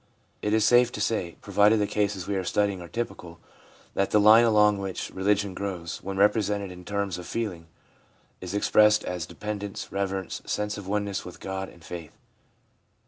[0.41, 3.39] It is safe to say, provided the cases we are studying are typical,
[3.93, 7.67] that the line along which religion grows, when represented in terms of feeling,
[8.41, 12.17] is expressed as dependence, reverence, sense of oneness with God, and faith.